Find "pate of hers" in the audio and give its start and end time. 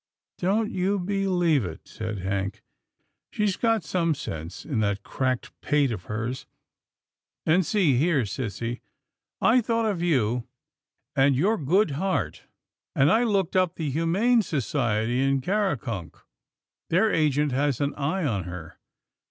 5.61-6.47